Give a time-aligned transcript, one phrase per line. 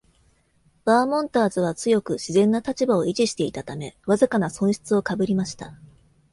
[0.83, 5.75] バーモンターズは強く、自然な立場を維持していたため、わずかな損失を被りました。